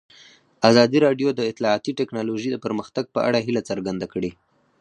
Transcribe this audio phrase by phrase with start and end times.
[0.69, 4.31] ازادي راډیو د اطلاعاتی تکنالوژي د پرمختګ په اړه هیله څرګنده کړې.